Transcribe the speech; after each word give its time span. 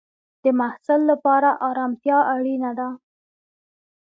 د 0.43 0.45
محصل 0.59 0.99
لپاره 1.11 1.49
ارامتیا 1.69 2.17
اړینه 2.33 2.71
ده. 2.79 2.89